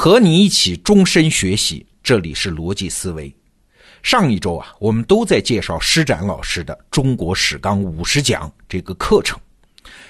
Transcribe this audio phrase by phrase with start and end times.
[0.00, 3.34] 和你一起终身学习，这里是逻辑思维。
[4.00, 9.36] 上一周啊，我们都在介绍施展老师的《中国史纲五十讲》这个课程。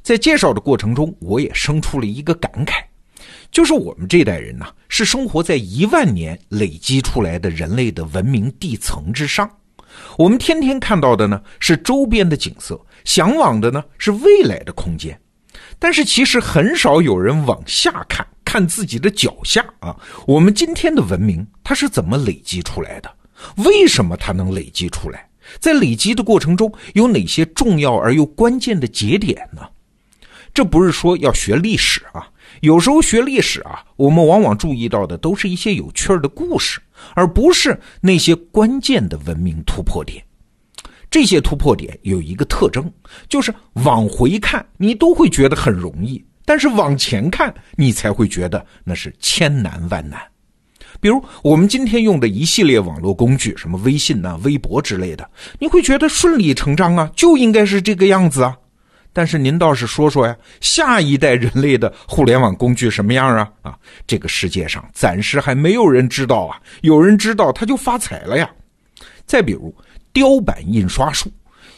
[0.00, 2.74] 在介绍的过程中，我也生出了一个感慨，
[3.50, 9.50] 就是我们这代人呢，是生活在一万年累积出来的人类的文明地层之上。
[10.16, 15.20] 我们天天看到的呢，是周边的景色，向往的呢是未来的空间。
[15.80, 19.96] 但是其实很少有人往下看，看自己的脚下啊。
[20.26, 23.10] 我们今天的文明它是怎么累积出来的？
[23.64, 25.26] 为什么它能累积出来？
[25.58, 29.62] 在累积的过程中有哪些重要而又关键的节点呢？
[30.52, 32.28] 这不是说要学历史啊，
[32.60, 36.78] 有时候学历史啊，我们往往注意到的都是一些有趣儿的故事，
[37.14, 40.22] 而不是那些关键的文明突破点。
[41.10, 42.92] 这些突破点有一个特征，
[43.30, 50.20] 就是往回看你都会觉得很容易，但是往前看你才会觉得那是千难万难。
[51.00, 58.56] 比如我们今天用的一系列网络工具，什么微信呐、微博之类的，你会觉得顺理成章啊，就应该是这个样子啊。
[59.12, 63.50] 但是您倒是说说呀，下一代人类的互联网工具什么样啊？
[63.62, 68.50] 啊，这个世界上暂时还没有人知道啊，有人知道他就发财了呀。
[69.26, 69.74] 再比如。
[70.14, 71.32] 雕版印刷术，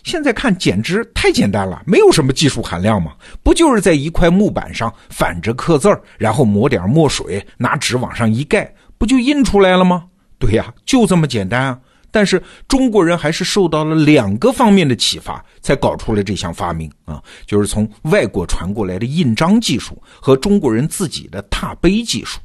[0.05, 10.05] 现在看简直太简单了，没有什么技术含量嘛，不就是在一块木板上反着刻字儿，然后抹点墨水，拿纸往上一盖，不就印出来了吗？
[10.39, 11.79] 对呀，就这么简单啊！
[12.11, 22.39] 但是中国人还是受到了两个方面的启发，才搞出了这项发明啊，就是从外国传过来的印章技术和中国人自己的拓碑技术，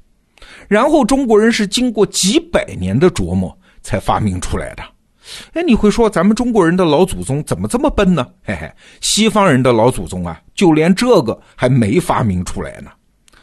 [0.67, 4.83] 然后中国人是经过几百年的琢磨才发明出来的。
[5.53, 8.27] 哎，你会说咱们中国人的老祖宗怎么这么笨呢？
[8.43, 12.91] 嘿嘿，西方人的老祖宗啊，就连这个还没发明出来呢。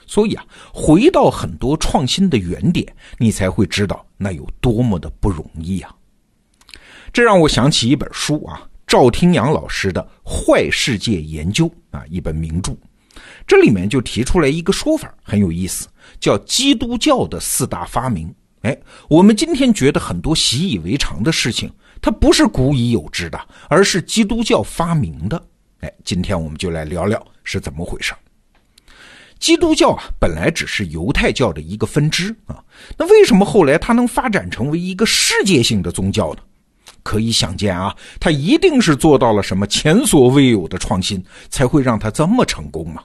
[0.06, 2.86] 所以啊，回到很多创新的原点，
[3.18, 5.92] 你才会知道那有多么的不容易啊。
[7.12, 12.72] 这让我想起一本书啊，赵听阳老师的《坏世界研究》啊，一本名著。
[13.46, 15.88] 这里面就提出来一个说法，很有意思，
[16.20, 18.32] 叫基督教的四大发明。
[18.66, 18.76] 哎，
[19.08, 21.70] 我们今天觉得很多习以为常的事情，
[22.02, 25.40] 它不是古已有之的，而是基督教发明的。
[25.82, 28.12] 哎，今天我们就来聊聊是怎么回事。
[29.38, 32.58] 基督教啊，本来只是犹太教的一个分支啊，
[32.98, 36.40] 那为什么后来它能发展成为一个世界性的宗教呢？
[37.04, 43.00] 可以想见啊，它一定是做到了什么前所未有的创新，才会让它这么成功嘛。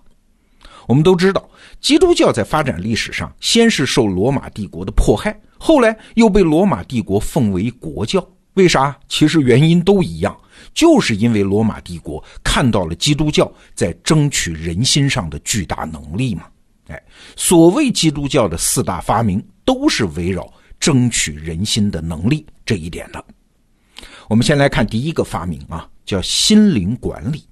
[0.88, 1.50] 我们都知道，
[1.80, 5.40] 基督教在发展历史上，先是受罗马帝国的迫害。
[5.58, 8.98] 后来又被罗马帝国奉为国教，为啥？
[9.08, 10.36] 其实原因都一样，
[10.74, 16.44] 就是因为罗马帝国看到了基督教在争取人心上的巨大能力嘛。
[16.88, 17.02] 哎，
[17.36, 23.24] 所谓基督教的四大发明，都是围绕争取人心的能力这一点的。
[24.28, 27.44] 我们先来看第一个发明啊，叫心灵管理。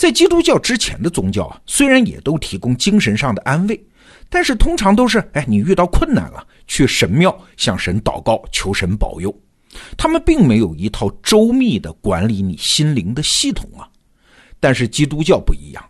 [0.00, 3.78] 在基督教之前的宗教啊，虽然也都提供精神上的安慰。
[4.30, 9.30] 但是通常都是，哎，你遇到困难了，去神庙向神祷告，求神保佑。
[9.98, 13.86] 他们并没有一套周密的管理你心灵的系统啊。
[14.58, 15.84] 但是基督教不一样，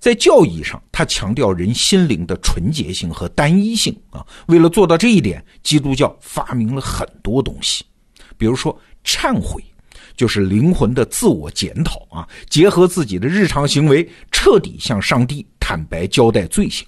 [0.00, 4.26] 在教义上，它强调人心灵的纯洁性和单一性啊。
[4.46, 7.84] 为了做到这一点，基督教发明了很多东西，
[8.36, 9.62] 比如说忏悔，
[10.16, 16.86] 就是灵魂的自我检讨啊，结合自己的日常行为，彻底向上帝坦白交代罪行。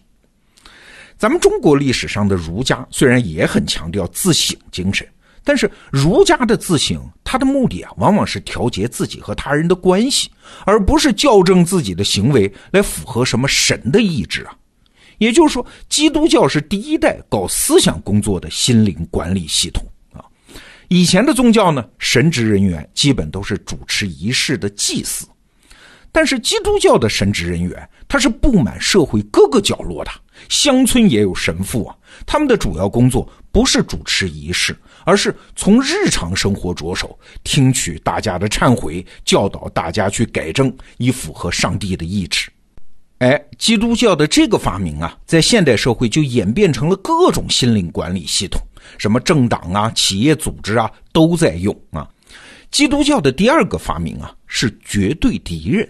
[1.17, 5.07] 咱们中国历史上的儒家虽然也很强调自省精神，
[5.45, 10.31] 但是儒家的自省，它的目的啊，往往是调节自己和他人的关系，
[10.67, 14.57] 而不是校正自己的行为来符合什么神的意志啊。
[15.19, 19.87] 也就是说，基督教是第一代搞思想工作的心灵管理系统。
[20.95, 25.27] 以前的宗教呢，神职人员基本都是主持仪式的祭祀，
[26.13, 30.11] 但是基督教的神职人员，他是布满社会各个角落的。
[30.49, 42.49] 乡村也有神父啊，他们的主要工作不是主持仪式，而是从日常生活着手，听取大家的忏悔，教导大家去改正，以符合上帝的意志。
[43.19, 48.63] 哎，基督教的这个发明啊，在现代社会就演变成了各种心灵管理系统，
[48.99, 52.09] 什么政党啊、企业组织啊都在用啊。
[52.71, 55.89] 基督教的第二个发明啊，是绝对敌人。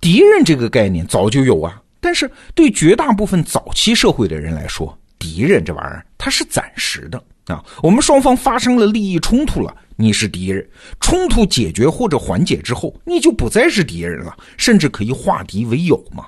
[0.00, 1.80] 敌人这个概念早就有啊。
[2.00, 7.64] 但是对绝大部分早期社会的人来说，敌人这玩意儿它是暂时的啊。
[7.82, 10.62] 我们双方发生了利益冲突了，你是敌人；
[11.00, 16.26] 冲突解决或者缓解之后，你就不再是敌人了，甚至可以化敌为友嘛。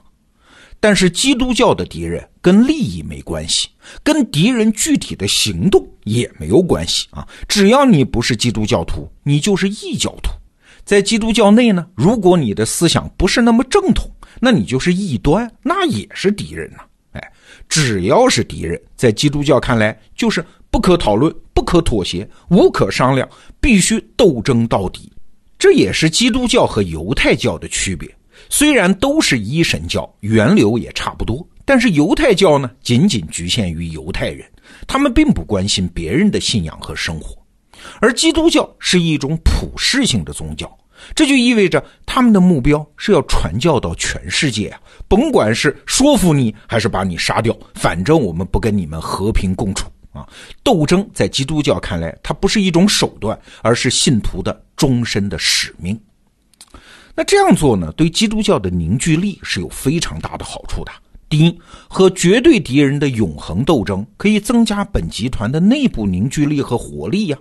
[0.78, 3.68] 但是基督教的敌人跟利益没关系，
[4.02, 7.26] 跟敌人具体的行动也没有关系啊。
[7.48, 10.30] 只要你不是基督教徒，你就是异教徒。
[10.84, 14.08] 在基督教内呢，如果你的思想不是那么正统，
[14.38, 16.78] 那你就是异端，那也是敌人呐。
[17.12, 17.32] 哎，
[17.68, 23.28] 只要是敌人，在基督教看来就是不可讨论、不可妥协、无可商量，
[23.60, 25.10] 必须斗争到底。
[25.58, 28.08] 这也是基督教和犹太教的区别。
[28.48, 34.46] 虽然都是一神教，源流也差不多，但是犹太教呢，仅仅局限于犹太人，
[34.86, 37.36] 他们并不关心别人的信仰和生活；
[38.00, 40.70] 而基督教是一种普世性的宗教，
[41.14, 50.26] 这就意味着他们的目标是要传教到全世界啊，甭管是说服你还是把你杀掉，反正我们不跟你们和平共处啊！
[50.62, 55.98] 斗争在基督教看来，它不是一种手段，而是信徒的终身的使命。
[57.16, 60.92] 那这样做呢，对基督教的凝聚力是有非常大的好处的。
[61.30, 61.58] 第一，
[61.88, 67.38] 和绝对敌人的永恒斗争，可以增加本集团的内部凝聚力和活力呀。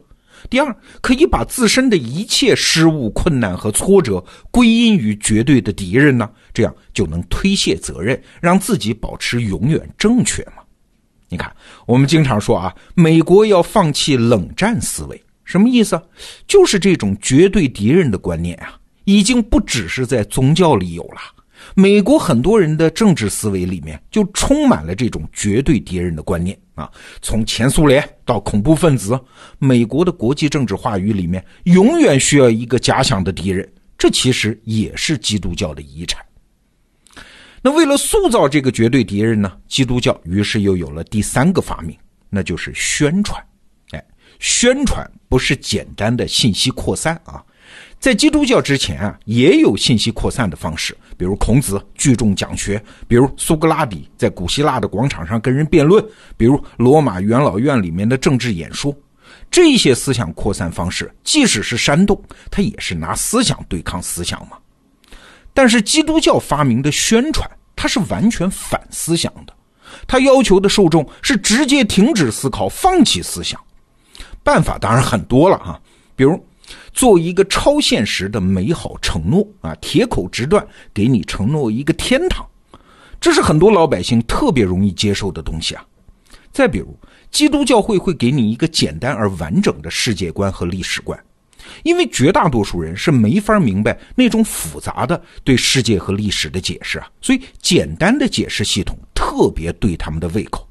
[0.50, 10.64] 第二，可以把自身的一切失误、困难和挫折归因于绝对的敌人呢，这样就能推卸责任，让自己保持永远正确嘛。
[11.28, 11.54] 你看，
[11.86, 16.02] 我们经常说啊，美国要放弃冷战思维，什么意思？
[16.48, 18.80] 就是这种绝对敌人的观念啊。
[19.06, 21.20] 已经不只是在宗教里有了，
[21.74, 26.92] 美国很多人的政治思维里面就充满了这种绝对敌人的观念啊。
[27.22, 29.20] 从前苏联到恐怖分子，
[29.58, 33.68] 美国的国际政治话语里面永远需要一个假想的敌人，
[33.98, 36.24] 这其实也是基督教的遗产。
[37.62, 41.98] 那为了塑造这个绝对敌人呢，基督教于是又有了第三个发明，
[42.30, 43.44] 那就是宣传。
[43.92, 44.06] 哎，
[44.40, 47.44] 宣传不是简单的信息扩散啊。
[48.00, 56.06] 在基督教之前啊，也有信息扩散的方式，比如孔子聚众讲学，比如苏格拉底在古希腊的广场上跟人辩论，
[56.38, 58.96] 比如罗马元老院里面的政治演说。
[59.50, 62.22] 这些思想扩散方式，即使是煽动，
[62.52, 64.58] 它也是拿思想对抗思想嘛。
[65.52, 69.54] 但是基督教发明的宣传，它是完全反思想的，
[70.06, 73.60] 它要求的受众是直接停止思考，放弃思想。
[74.44, 75.80] 办法当然很多了啊，
[76.16, 76.40] 比如。
[76.94, 82.46] 做一个超现实的美好承诺啊，铁口直断给你承诺一个天堂，
[83.20, 85.86] 这是很多老百姓特别容易接受的东西啊。
[86.52, 86.98] 再比如，
[87.32, 91.20] 基督教会会给你一个简单而完整的世界观和历史观，
[91.84, 100.66] 因为绝大多数人是没法明白那种复杂的对世界和历史的解释啊，所以简单的解释系统特别对他们的胃口。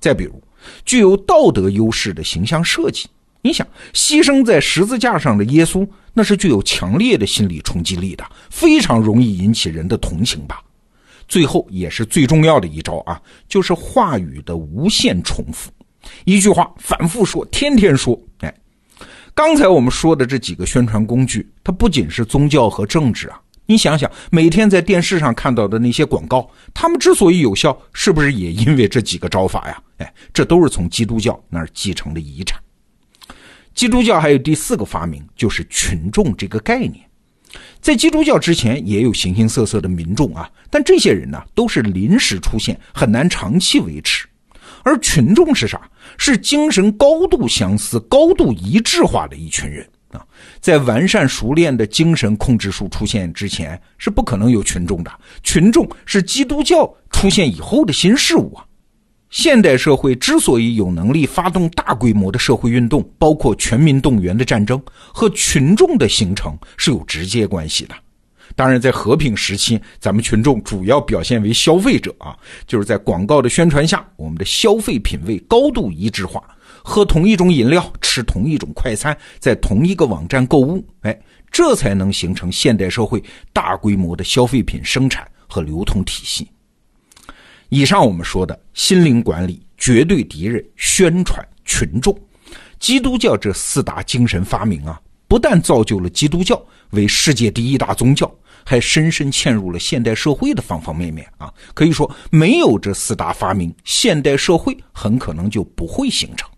[0.00, 0.42] 再比如，
[0.84, 3.06] 具有道德优势的形象设计。
[3.42, 10.62] 你想牺牲在十字架上的耶稣，那是具有强烈的心理冲击力的，非常容易引起人的同情吧。
[11.26, 15.70] 最后也是最重要的一招啊，就是话语的无限重复，
[16.24, 18.20] 一句话反复说，天天说。
[18.40, 18.54] 哎，
[19.32, 23.40] 刚才我们说的这几个宣传工具，它不仅是宗教和政治啊。
[23.64, 29.82] 你想想，每天在电视上看到的那些广告，他们之所以有效，是不是也因为这几个招法呀？
[29.98, 32.60] 哎，这都是从基督教那儿继承的遗产。
[33.74, 37.00] 基督教还有第四个发明，就是群众这个概念。
[37.80, 44.26] 在基督教之前，也有形形色色的民众啊，但这些人呢，都是临时出现，很难长期维持。
[44.82, 45.80] 而群众是啥？
[46.16, 50.24] 是精神高度相似、高度一致化的一群人啊。
[50.60, 55.10] 在完善熟练的精神控制术出现之前，是不可能有群众的。
[55.42, 58.64] 群众是基督教出现以后的新事物啊。
[59.30, 64.80] 现代社会之所以有能力发动大规模的社会运动，包括全民动员的战争，
[65.14, 67.94] 和群众的形成是有直接关系的。
[68.56, 76.42] 当然，在和平时期，咱们群众主要表现为消费者啊，就是在广告的宣传下，我们的消费品味高度一致化，
[76.82, 81.16] 喝同一种饮料，吃同一种快餐，在同一个网站购物，哎，
[81.52, 83.22] 这才能形成现代社会
[83.52, 86.48] 大规模的消费品生产和流通体系。
[87.70, 92.16] 以上我们说的心灵管理、绝对敌人、宣传、群众、
[92.80, 96.60] 基督教这四大精神发明啊，不但造就了基督教
[96.90, 98.28] 为世界第一大宗教，
[98.64, 101.48] 还深深嵌入了现代社会的方方面面啊。
[101.72, 106.50] 可以说，没有这四大发明，现代社会很可能就不会形成。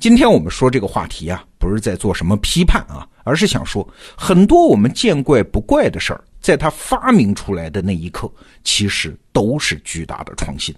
[0.00, 6.24] 今天我们说这个话题啊，不是在做什么批判啊，而是想说，很多我们见怪不怪的事儿。
[6.42, 8.30] 在他发明出来的那一刻，
[8.64, 10.74] 其实都是巨大的创新，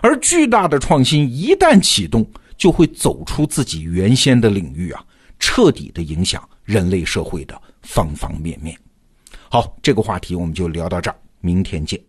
[0.00, 2.24] 而巨大的创新一旦启动，
[2.56, 5.04] 就会走出自己原先的领域啊，
[5.38, 8.78] 彻底的影响人类社会的方方面面。
[9.50, 12.00] 好，这个话题我们就聊到这儿，明天见。